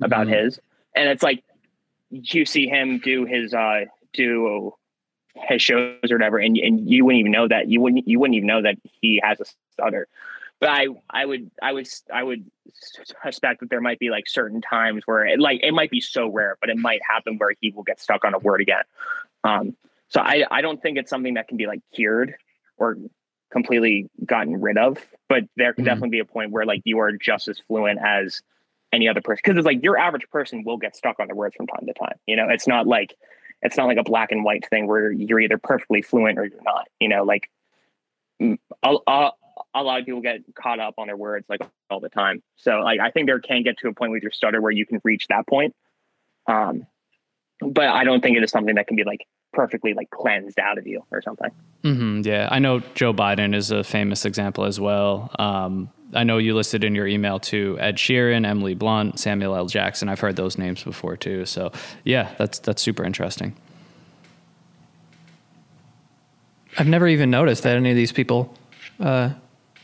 [0.02, 0.44] about mm-hmm.
[0.44, 0.60] his,
[0.94, 1.44] and it's like
[2.10, 4.74] you see him do his uh do
[5.34, 8.36] his shows or whatever, and and you wouldn't even know that you wouldn't you wouldn't
[8.36, 10.08] even know that he has a stutter.
[10.58, 12.50] But I I would I would I would
[13.24, 16.28] suspect that there might be like certain times where it like it might be so
[16.28, 18.82] rare, but it might happen where he will get stuck on a word again.
[19.42, 19.76] Um,
[20.10, 22.34] so I, I don't think it's something that can be like cured
[22.76, 22.98] or
[23.50, 25.88] completely gotten rid of, but there can mm-hmm.
[25.88, 28.42] definitely be a point where like you are just as fluent as
[28.92, 29.40] any other person.
[29.44, 31.92] Cause it's like your average person will get stuck on their words from time to
[31.94, 32.18] time.
[32.26, 33.16] You know, it's not like,
[33.62, 36.62] it's not like a black and white thing where you're either perfectly fluent or you're
[36.62, 37.48] not, you know, like
[38.40, 39.30] a, a,
[39.74, 42.42] a lot of people get caught up on their words like all the time.
[42.56, 44.86] So like, I think there can get to a point with your stutter where you
[44.86, 45.76] can reach that point.
[46.46, 46.86] Um,
[47.60, 50.78] but I don't think it is something that can be like perfectly like cleansed out
[50.78, 51.50] of you or something.
[51.84, 55.30] Mm-hmm, yeah, I know Joe Biden is a famous example as well.
[55.38, 59.66] Um, I know you listed in your email to Ed Sheeran, Emily Blunt, Samuel L.
[59.66, 60.08] Jackson.
[60.08, 61.46] I've heard those names before too.
[61.46, 61.72] So
[62.04, 63.56] yeah, that's that's super interesting.
[66.78, 68.54] I've never even noticed that any of these people
[69.00, 69.30] uh,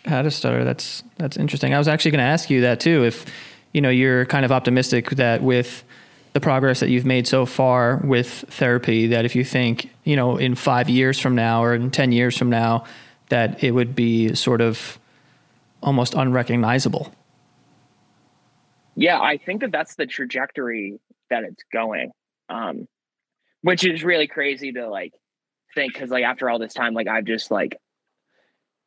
[0.05, 0.65] had a stutter.
[0.65, 1.75] That's that's interesting.
[1.75, 3.05] I was actually going to ask you that too.
[3.05, 3.27] If
[3.73, 5.85] you know you're kind of optimistic that with
[6.37, 10.37] the progress that you've made so far with therapy that if you think, you know,
[10.37, 12.85] in five years from now or in 10 years from now,
[13.31, 14.99] that it would be sort of
[15.83, 17.11] almost unrecognizable?
[18.97, 22.11] Yeah, I think that that's the trajectory that it's going,
[22.51, 22.87] um,
[23.63, 25.15] which is really crazy to like
[25.75, 27.79] think because like after all this time, like I've just like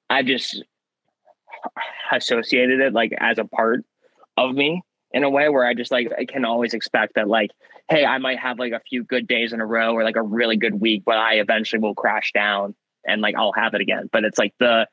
[0.08, 0.64] I've just
[2.12, 3.86] associated it like as a part
[4.38, 7.52] of me in a way where I just like I can always expect that like,
[7.89, 10.22] hey, I might have like a few good days in a row or like a
[10.22, 14.10] really good week, but I eventually will crash down and like I'll have it again.
[14.12, 14.88] But it's like the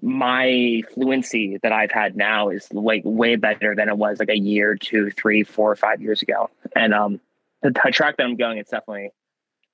[0.00, 4.38] my fluency that I've had now is like way better than it was like a
[4.38, 6.50] year, two, three, four, five years ago.
[6.74, 7.20] And um
[7.62, 9.10] the, the track that I'm going, it's definitely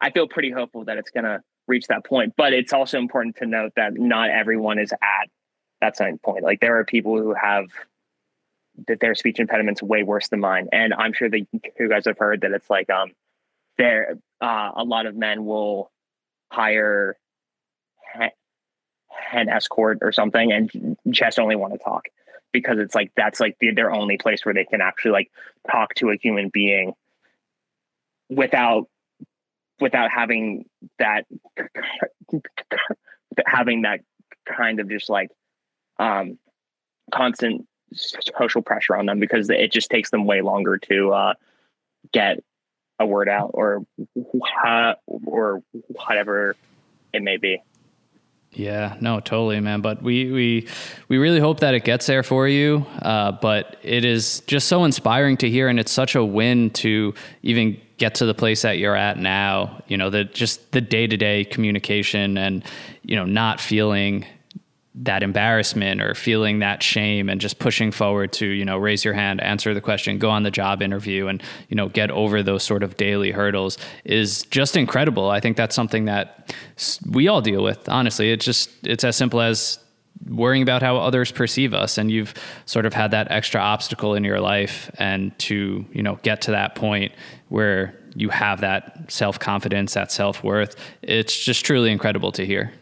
[0.01, 2.35] I feel pretty hopeful that it's gonna reach that point.
[2.37, 5.29] But it's also important to note that not everyone is at
[5.81, 6.43] that same point.
[6.43, 7.67] Like there are people who have
[8.87, 10.69] that their speech impediment's way worse than mine.
[10.73, 11.47] And I'm sure that
[11.79, 13.13] you guys have heard that it's like um
[13.77, 15.91] there uh, a lot of men will
[16.51, 17.17] hire
[19.33, 22.05] an escort or something and just only want to talk
[22.53, 25.31] because it's like that's like the, their only place where they can actually like
[25.71, 26.93] talk to a human being
[28.29, 28.89] without
[29.81, 30.65] without having
[30.99, 31.27] that
[33.47, 34.01] having that
[34.47, 35.31] kind of just like
[35.99, 36.39] um
[37.13, 41.35] constant social pressure on them because it just takes them way longer to uh,
[42.13, 42.43] get
[42.99, 43.85] a word out or
[45.25, 46.57] or whatever
[47.13, 47.63] it may be.
[48.53, 49.83] Yeah, no, totally, man.
[49.83, 50.69] But we we
[51.09, 52.87] we really hope that it gets there for you.
[53.03, 57.15] Uh, but it is just so inspiring to hear, and it's such a win to
[57.43, 59.83] even get to the place that you're at now.
[59.87, 62.65] You know, the just the day to day communication, and
[63.03, 64.25] you know, not feeling
[64.95, 69.15] that embarrassment or feeling that shame and just pushing forward to you know raise your
[69.15, 72.63] hand answer the question go on the job interview and you know get over those
[72.63, 75.31] sort of daily hurdles is just incredible.
[75.31, 76.55] I think that's something that
[77.09, 78.33] we all deal with honestly.
[78.33, 79.79] It's just it's as simple as
[80.27, 82.35] worrying about how others perceive us and you've
[82.67, 86.51] sort of had that extra obstacle in your life and to you know get to
[86.51, 87.13] that point
[87.49, 92.73] where you have that self-confidence that self-worth it's just truly incredible to hear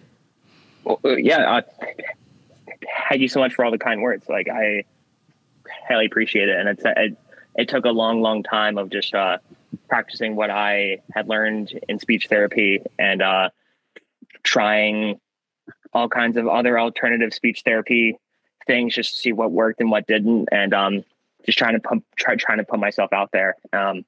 [0.87, 1.63] well, uh, yeah uh,
[3.09, 4.29] thank you so much for all the kind words.
[4.29, 4.85] Like i
[5.89, 6.59] highly appreciate it.
[6.59, 7.17] And it's it,
[7.57, 9.39] it took a long long time of just uh,
[9.89, 13.51] practicing what i had learned in speech therapy and uh,
[14.43, 15.21] trying
[15.93, 18.19] all kinds of other alternative speech therapy
[18.67, 21.05] things just to see what worked and what didn't and um,
[21.45, 23.57] just trying to pump try trying to put myself out there.
[23.73, 24.05] Um,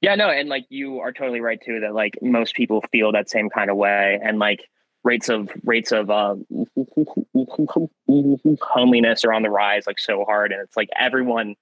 [0.00, 3.28] yeah no and like you are totally right too that like most people feel that
[3.28, 4.18] same kind of way.
[4.22, 4.68] And like
[5.02, 6.36] rates of rates of uh,
[8.60, 11.54] homeliness are on the rise like so hard and it's like everyone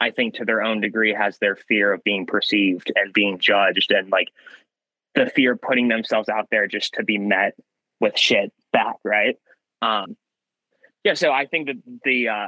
[0.00, 3.90] i think to their own degree has their fear of being perceived and being judged
[3.90, 4.28] and like
[5.14, 7.54] the fear of putting themselves out there just to be met
[8.00, 9.36] with shit back, right?
[9.82, 10.16] Um,
[11.04, 12.46] yeah, so I think that the uh,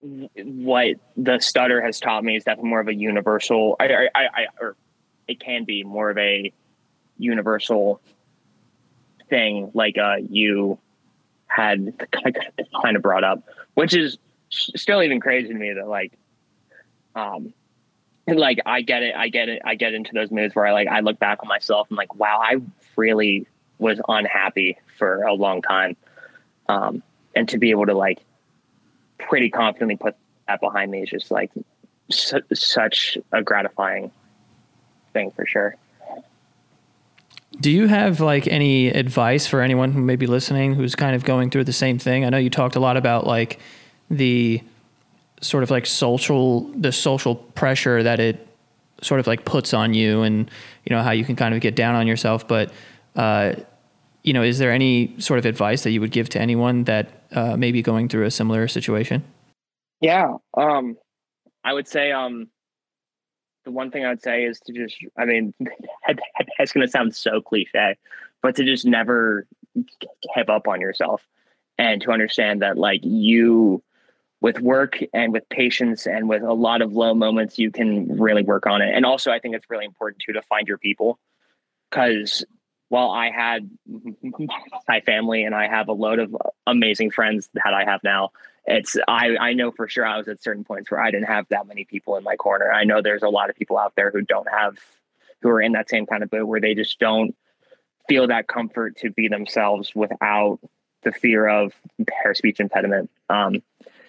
[0.00, 3.76] what the stutter has taught me is definitely more of a universal.
[3.80, 4.76] I, I, I, or
[5.26, 6.52] it can be more of a
[7.18, 8.00] universal
[9.28, 10.78] thing, like uh, you
[11.46, 11.94] had
[12.82, 13.42] kind of brought up,
[13.74, 14.18] which is
[14.50, 16.12] still even crazy to me that like,
[17.14, 17.52] um,
[18.26, 20.88] like I get it, I get it, I get into those moods where I like
[20.88, 22.56] I look back on myself and like, wow, I
[22.96, 23.46] really
[23.78, 25.96] was unhappy for a long time.
[26.68, 27.02] Um,
[27.34, 28.18] and to be able to like
[29.18, 31.50] pretty confidently put that behind me is just like
[32.10, 34.10] su- such a gratifying
[35.12, 35.76] thing for sure.
[37.60, 41.24] Do you have like any advice for anyone who may be listening who's kind of
[41.24, 42.24] going through the same thing?
[42.24, 43.58] I know you talked a lot about like
[44.10, 44.62] the
[45.40, 48.46] sort of like social the social pressure that it
[49.02, 50.50] sort of like puts on you and
[50.84, 52.72] you know how you can kind of get down on yourself but
[53.14, 53.54] uh,
[54.22, 57.08] you know, is there any sort of advice that you would give to anyone that
[57.32, 59.24] uh, may be going through a similar situation?
[60.00, 60.96] Yeah, um,
[61.64, 62.48] I would say um,
[63.68, 65.52] the one thing I would say is to just, I mean,
[66.58, 67.98] it's going to sound so cliche,
[68.42, 71.22] but to just never give up on yourself
[71.76, 73.82] and to understand that like you
[74.40, 78.42] with work and with patience and with a lot of low moments you can really
[78.42, 78.94] work on it.
[78.94, 81.18] And also i think it's really important too to find your people
[81.90, 82.44] because
[82.88, 83.70] while I had
[84.88, 86.34] my family and I have a load of
[86.66, 88.30] amazing friends that I have now,
[88.68, 91.46] it's I I know for sure I was at certain points where I didn't have
[91.48, 92.70] that many people in my corner.
[92.70, 94.76] I know there's a lot of people out there who don't have
[95.40, 97.34] who are in that same kind of boat where they just don't
[98.08, 100.58] feel that comfort to be themselves without
[101.02, 103.10] the fear of their speech impediment.
[103.30, 103.62] Um,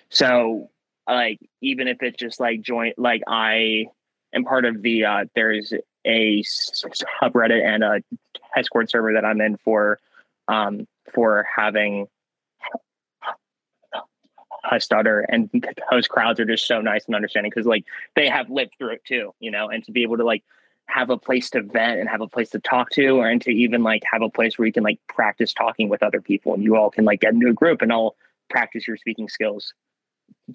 [0.09, 0.69] so
[1.07, 3.85] like even if it's just like joint like I
[4.33, 5.73] am part of the uh, there's
[6.05, 8.03] a subreddit and a
[8.55, 9.99] Discord server that I'm in for
[10.49, 12.07] um, for having
[14.69, 15.49] a stutter and
[15.91, 19.03] those crowds are just so nice and understanding because like they have lived through it
[19.05, 20.43] too you know and to be able to like
[20.89, 23.51] have a place to vent and have a place to talk to or and to
[23.51, 26.63] even like have a place where you can like practice talking with other people and
[26.63, 28.15] you all can like get into a group and all
[28.49, 29.73] practice your speaking skills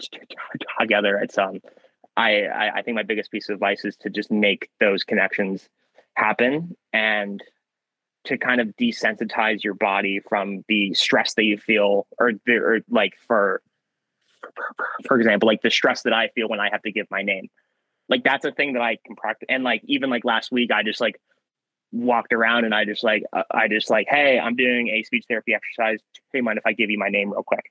[0.81, 1.19] together.
[1.19, 1.61] It's um
[2.17, 5.69] I, I think my biggest piece of advice is to just make those connections
[6.15, 7.43] happen and
[8.25, 13.15] to kind of desensitize your body from the stress that you feel or, or like
[13.27, 13.63] for
[15.07, 17.49] for example like the stress that i feel when i have to give my name
[18.09, 20.83] like that's a thing that i can practice and like even like last week i
[20.83, 21.21] just like
[21.93, 25.25] walked around and i just like uh, i just like hey i'm doing a speech
[25.29, 26.01] therapy exercise
[26.33, 27.71] hey mind if i give you my name real quick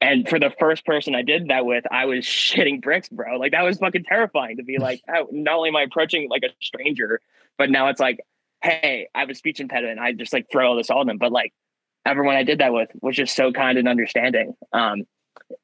[0.00, 3.36] and for the first person I did that with, I was shitting bricks, bro.
[3.36, 6.42] Like that was fucking terrifying to be like, oh, not only am I approaching like
[6.42, 7.20] a stranger,
[7.56, 8.20] but now it's like,
[8.62, 9.98] hey, I have a speech impediment.
[9.98, 11.18] I just like throw all this on them.
[11.18, 11.52] But like
[12.04, 14.54] everyone I did that with was just so kind and understanding.
[14.72, 15.04] Um,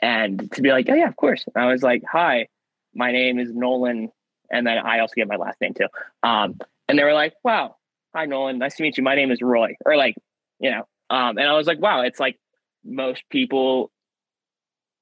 [0.01, 1.45] and to be like, oh yeah, of course.
[1.55, 2.49] And I was like, hi,
[2.95, 4.11] my name is Nolan.
[4.51, 5.89] And then I also get my last name too.
[6.23, 6.59] Um,
[6.89, 7.77] and they were like, wow,
[8.15, 9.03] hi Nolan, nice to meet you.
[9.03, 9.75] My name is Roy.
[9.85, 10.15] Or like,
[10.61, 12.39] you know, um, and I was like, wow, it's like
[12.85, 13.91] most people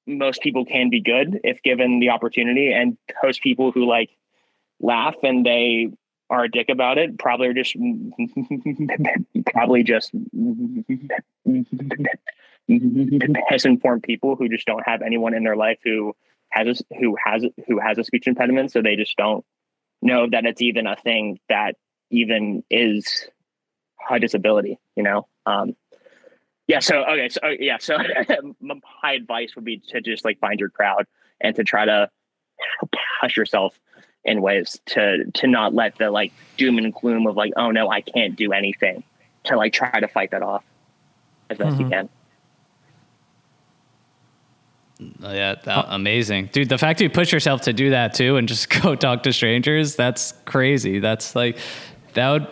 [0.05, 4.09] most people can be good if given the opportunity and those people who like
[4.81, 5.89] laugh and they
[6.29, 7.75] are a dick about it probably are just
[9.53, 10.11] probably just
[12.67, 16.13] misinformed people who just don't have anyone in their life who
[16.49, 19.45] has a, who has who has a speech impediment so they just don't
[20.01, 21.75] know that it's even a thing that
[22.09, 23.27] even is
[24.09, 25.75] a disability you know um,
[26.67, 26.79] yeah.
[26.79, 27.29] So okay.
[27.29, 27.77] So yeah.
[27.79, 27.97] So
[28.61, 31.05] my advice would be to just like find your crowd
[31.41, 32.09] and to try to
[33.21, 33.79] push yourself
[34.23, 37.89] in ways to to not let the like doom and gloom of like oh no
[37.89, 39.03] I can't do anything
[39.45, 40.63] to like try to fight that off
[41.49, 41.81] as best mm-hmm.
[41.81, 42.09] you can.
[45.19, 46.69] Yeah, that, amazing, dude.
[46.69, 50.33] The fact you push yourself to do that too, and just go talk to strangers—that's
[50.45, 50.99] crazy.
[50.99, 51.57] That's like
[52.13, 52.47] that would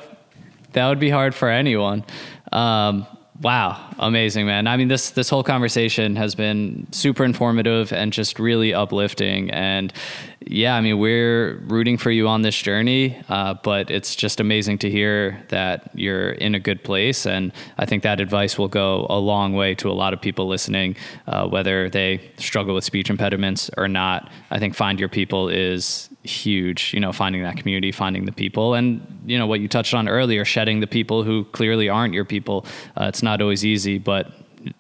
[0.73, 2.05] that would be hard for anyone.
[2.51, 3.05] Um,
[3.41, 4.67] wow, amazing, man.
[4.67, 9.49] I mean, this this whole conversation has been super informative and just really uplifting.
[9.51, 9.93] And
[10.47, 14.79] yeah, I mean, we're rooting for you on this journey, uh, but it's just amazing
[14.79, 17.27] to hear that you're in a good place.
[17.27, 20.47] And I think that advice will go a long way to a lot of people
[20.47, 20.95] listening,
[21.27, 24.31] uh, whether they struggle with speech impediments or not.
[24.49, 28.73] I think find your people is huge, you know, finding that community, finding the people,
[28.73, 32.25] and you know what you touched on earlier, shedding the people who clearly aren't your
[32.25, 32.65] people.
[32.99, 34.31] Uh, it's not always easy, but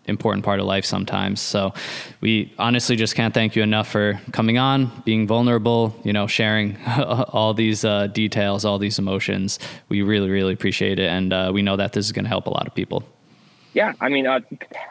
[0.05, 1.39] important part of life sometimes.
[1.39, 1.73] So
[2.21, 6.77] we honestly just can't thank you enough for coming on, being vulnerable, you know, sharing
[6.87, 9.59] all these uh, details, all these emotions.
[9.89, 12.47] We really, really appreciate it, and uh, we know that this is going to help
[12.47, 13.03] a lot of people.
[13.73, 14.41] Yeah, I mean, uh,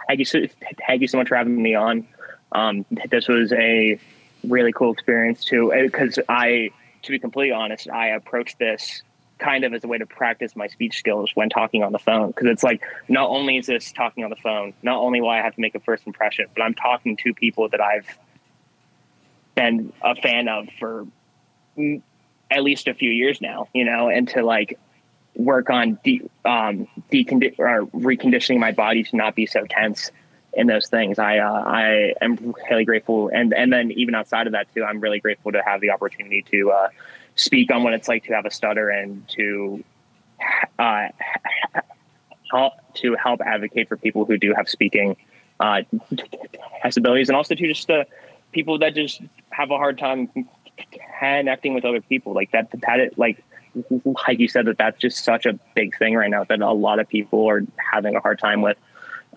[0.07, 0.41] thank you, so,
[0.87, 2.07] thank you so much for having me on.
[2.53, 3.99] Um, this was a
[4.45, 6.71] really cool experience too, because I,
[7.03, 9.03] to be completely honest, I approached this
[9.41, 12.29] kind of as a way to practice my speech skills when talking on the phone.
[12.29, 15.39] Because it's like, not only is this talking on the phone, not only will I
[15.39, 18.07] have to make a first impression, but I'm talking to people that I've
[19.55, 21.07] been a fan of for
[22.51, 24.79] at least a few years now, you know, and to like
[25.35, 30.11] work on de- um, decondi- or reconditioning my body to not be so tense
[30.53, 31.19] in those things.
[31.19, 35.01] I uh, I am really grateful, and and then even outside of that too, I'm
[35.01, 36.89] really grateful to have the opportunity to uh,
[37.35, 39.85] speak on what it's like to have a stutter and to
[40.79, 41.09] uh,
[42.51, 45.17] help to help advocate for people who do have speaking
[45.61, 45.83] uh,
[46.85, 48.07] disabilities, and also to just the
[48.53, 49.21] people that just
[49.51, 50.29] have a hard time
[51.19, 52.33] connecting with other people.
[52.33, 53.43] Like that, that it, like
[54.27, 56.99] like you said, that that's just such a big thing right now that a lot
[56.99, 57.63] of people are
[57.93, 58.77] having a hard time with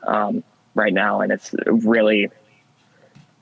[0.07, 0.43] um,
[0.75, 2.29] right now, and it's really,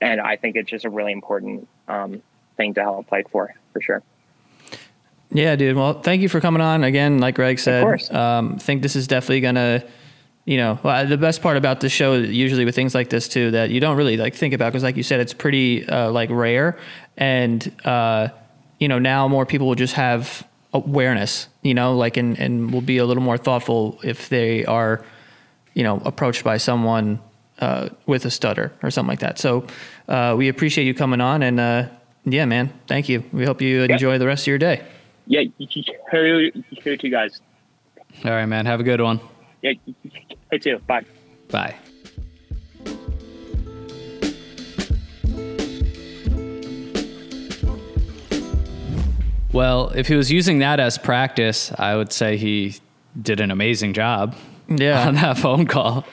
[0.02, 2.22] and I think it's just a really important um,
[2.58, 4.04] thing to help fight for, for sure.
[5.34, 5.78] Yeah, dude.
[5.78, 7.20] Well, thank you for coming on again.
[7.20, 9.84] Like Greg said, um, think this is definitely gonna,
[10.44, 13.52] you know, well, the best part about the show usually with things like this too
[13.52, 16.30] that you don't really like think about because, like you said, it's pretty uh, like
[16.30, 16.78] rare,
[17.16, 18.28] and uh,
[18.80, 22.82] you know now more people will just have awareness, you know, like and and will
[22.82, 25.06] be a little more thoughtful if they are,
[25.76, 27.22] you know, approached by someone
[27.60, 29.40] uh, with a stutter or something like that.
[29.40, 29.66] So
[30.10, 31.60] uh, we appreciate you coming on and.
[31.60, 31.88] Uh,
[32.24, 32.72] yeah, man.
[32.86, 33.24] Thank you.
[33.34, 34.84] We hope you enjoy the rest of your day
[35.28, 35.84] yeah, you,
[36.72, 37.40] you too, guys.
[38.26, 38.66] All right, man.
[38.66, 39.20] Have a good one.
[39.62, 39.74] Yeah,
[40.52, 40.80] you too.
[40.88, 41.06] Bye.
[41.50, 41.76] Bye.
[49.54, 52.76] Well, if he was using that as practice, I would say he
[53.22, 54.36] did an amazing job.
[54.70, 55.08] Yeah.
[55.08, 56.06] On that phone call,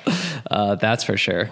[0.50, 1.50] uh, that's for sure.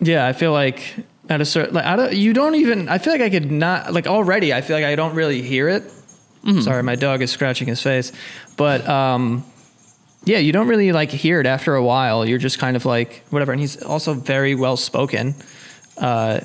[0.00, 0.82] Yeah, I feel like
[1.28, 2.88] at a certain, like, I don't, you don't even.
[2.88, 4.54] I feel like I could not like already.
[4.54, 5.84] I feel like I don't really hear it
[6.44, 6.60] Mm-hmm.
[6.60, 8.12] Sorry, my dog is scratching his face.
[8.56, 9.44] But um,
[10.24, 12.26] yeah, you don't really like hear it after a while.
[12.26, 13.52] You're just kind of like whatever.
[13.52, 15.34] And he's also very well spoken.
[15.98, 16.40] Uh,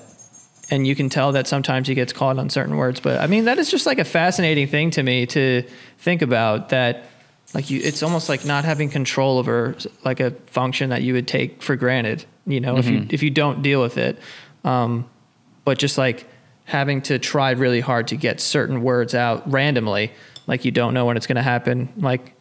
[0.69, 2.99] and you can tell that sometimes he gets caught on certain words.
[2.99, 5.63] But I mean, that is just like a fascinating thing to me to
[5.97, 7.05] think about that
[7.53, 11.27] like you it's almost like not having control over like a function that you would
[11.27, 12.79] take for granted you know mm-hmm.
[12.79, 13.13] if you mm-hmm.
[13.13, 14.19] if you don't deal with it
[14.63, 15.09] um,
[15.63, 16.27] but just like
[16.67, 20.11] having to try really hard to get certain words out randomly,
[20.47, 21.89] like you don't know when it's going to happen.
[21.97, 22.33] Like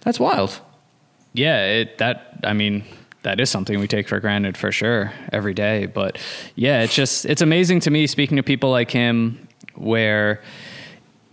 [0.00, 0.58] that's wild.
[1.34, 2.84] Yeah, it, that I mean
[3.22, 5.86] that is something we take for granted for sure every day.
[5.86, 6.18] But
[6.54, 10.40] yeah, it's just it's amazing to me speaking to people like him where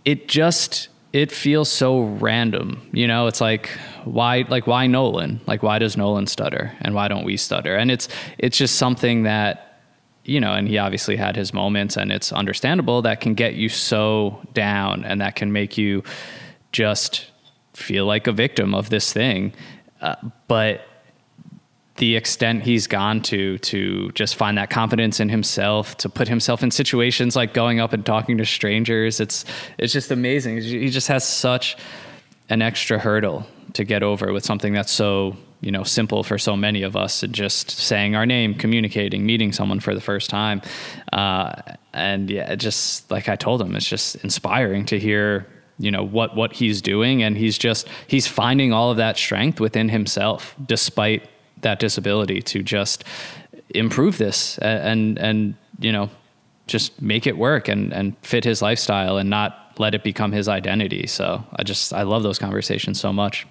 [0.04, 2.88] it just it feels so random.
[2.92, 3.68] You know, it's like
[4.04, 5.40] why like why Nolan?
[5.46, 7.76] Like why does Nolan stutter and why don't we stutter?
[7.76, 8.08] And it's
[8.38, 9.69] it's just something that
[10.24, 13.68] you know, and he obviously had his moments, and it's understandable that can get you
[13.68, 16.02] so down and that can make you
[16.72, 17.26] just
[17.74, 19.52] feel like a victim of this thing.
[20.00, 20.16] Uh,
[20.48, 20.82] but
[21.96, 26.62] the extent he's gone to to just find that confidence in himself to put himself
[26.62, 29.44] in situations like going up and talking to strangers it's
[29.76, 31.76] it's just amazing he just has such
[32.48, 36.56] an extra hurdle to get over with something that's so you know simple for so
[36.56, 40.62] many of us and just saying our name communicating meeting someone for the first time.
[41.12, 41.52] Uh,
[41.92, 45.44] and yeah just like i told him it's just inspiring to hear
[45.80, 47.22] you know what what he's doing.
[47.22, 51.28] And he's just he's finding all of that strength within himself despite
[51.62, 53.02] that disability to just
[53.70, 56.10] improve this and and, and you know
[56.66, 60.48] just make it work and and fit his lifestyle and not let it become his
[60.48, 61.06] identity.
[61.06, 63.46] So i just i love those conversations so much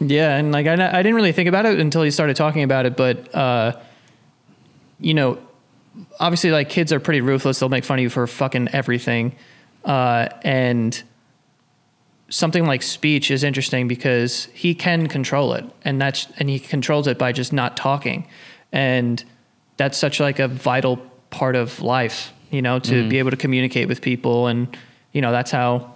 [0.00, 2.86] yeah, and like I, I didn't really think about it until you started talking about
[2.86, 3.78] it, but uh,
[4.98, 5.38] you know,
[6.18, 7.60] obviously like kids are pretty ruthless.
[7.60, 9.34] They'll make fun of you for fucking everything.
[9.84, 11.02] Uh, and
[12.30, 17.08] something like speech is interesting because he can control it and that's and he controls
[17.08, 18.26] it by just not talking
[18.72, 19.24] and
[19.76, 20.96] that's such like a vital
[21.30, 24.76] part of life you know to be able to communicate with people and
[25.12, 25.92] you know that's how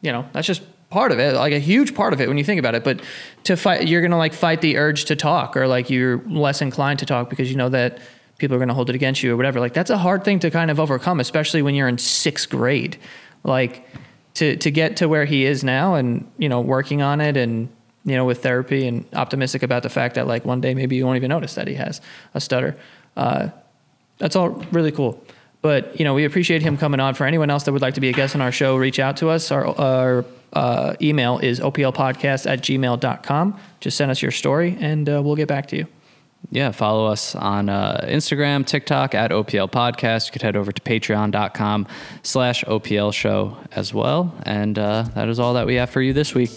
[0.00, 2.44] you know that's just part of it like a huge part of it when you
[2.44, 3.02] think about it but
[3.44, 6.98] to fight you're gonna like fight the urge to talk or like you're less inclined
[6.98, 7.98] to talk because you know that
[8.38, 9.60] people are gonna hold it against you or whatever.
[9.60, 12.96] Like that's a hard thing to kind of overcome especially when you're in sixth grade.
[13.44, 13.86] Like
[14.34, 17.68] to to get to where he is now and you know working on it and
[18.04, 21.04] you know with therapy and optimistic about the fact that like one day maybe you
[21.04, 22.00] won't even notice that he has
[22.34, 22.76] a stutter
[23.16, 23.48] uh,
[24.18, 25.22] that's all really cool
[25.62, 28.00] but you know we appreciate him coming on for anyone else that would like to
[28.00, 31.60] be a guest on our show reach out to us our, our uh, email is
[31.60, 35.86] oplpodcast at gmail.com just send us your story and uh, we'll get back to you
[36.50, 40.26] Yeah, follow us on uh, Instagram, TikTok at OPL Podcast.
[40.26, 41.86] You could head over to patreon.com
[42.22, 44.32] slash OPL show as well.
[44.44, 46.50] And uh, that is all that we have for you this week.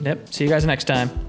[0.00, 1.27] yep see you guys next time